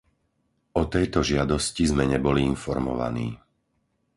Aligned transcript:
O 0.73 0.83
tejto 0.93 1.19
žiadosti 1.29 1.83
sme 1.93 2.03
neboli 2.13 2.39
informovaní. 2.53 3.27